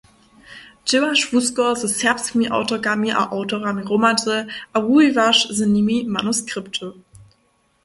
Dźěłaš 0.87 1.19
wusko 1.31 1.63
ze 1.81 1.87
serbskimi 1.99 2.45
awtorkami 2.55 3.09
a 3.19 3.23
awtorami 3.35 3.81
hromadźe 3.87 4.35
a 4.73 4.75
wuwiwaš 4.85 5.37
z 5.57 5.59
nimi 5.73 5.97
manuskripty. 6.15 6.85